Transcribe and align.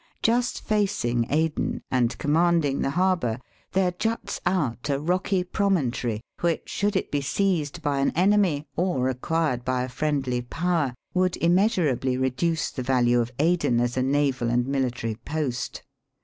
Just 0.23 0.61
facing 0.65 1.27
Aden, 1.31 1.83
and 1.91 2.17
commanding 2.17 2.81
the 2.81 2.89
harbour, 2.89 3.39
there 3.73 3.91
just 3.91 4.41
out 4.47 4.89
a 4.89 4.97
rocky 4.99 5.43
promontory 5.43 6.21
which, 6.39 6.67
should 6.67 6.95
it 6.95 7.11
be 7.11 7.21
seized 7.21 7.83
by 7.83 7.99
an 7.99 8.09
enemy 8.15 8.65
or 8.75 9.09
acquired 9.09 9.63
by 9.63 9.83
a 9.83 9.89
friendly 9.89 10.41
Power, 10.41 10.95
would 11.13 11.37
immeasurably 11.37 12.17
reduce 12.17 12.71
the 12.71 12.81
value 12.81 13.19
of 13.19 13.29
Aden 13.37 13.79
as 13.79 13.95
a 13.95 14.01
naval 14.01 14.49
and 14.49 14.65
military 14.65 15.17
post. 15.23 15.83